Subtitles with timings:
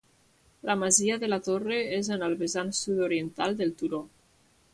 [0.69, 4.03] La masia de la Torre és en el vessant sud-oriental del turó.